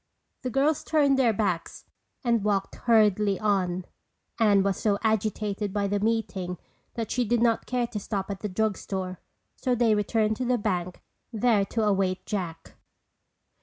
The 0.41 0.49
girls 0.49 0.83
turned 0.83 1.19
their 1.19 1.31
backs 1.31 1.85
and 2.23 2.43
walked 2.43 2.73
hurriedly 2.73 3.39
on. 3.39 3.85
Anne 4.39 4.63
was 4.63 4.77
so 4.77 4.97
agitated 5.03 5.71
by 5.71 5.85
the 5.87 5.99
meeting 5.99 6.57
that 6.95 7.11
she 7.11 7.23
did 7.23 7.39
not 7.39 7.67
care 7.67 7.85
to 7.85 7.99
stop 7.99 8.31
at 8.31 8.39
the 8.39 8.49
drug 8.49 8.77
store 8.77 9.19
so 9.55 9.75
they 9.75 9.93
returned 9.93 10.37
to 10.37 10.45
the 10.45 10.57
bank 10.57 11.03
there 11.31 11.65
to 11.65 11.83
await 11.83 12.25
Jack. 12.25 12.77